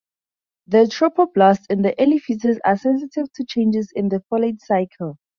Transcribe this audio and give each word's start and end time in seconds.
The 0.65 0.85
trophoblasts 0.87 1.67
in 1.69 1.83
the 1.83 1.93
early 2.01 2.17
fetus 2.17 2.57
are 2.65 2.75
sensitive 2.75 3.31
to 3.33 3.45
changes 3.45 3.91
in 3.95 4.09
the 4.09 4.23
folate 4.33 4.59
cycle. 4.59 5.19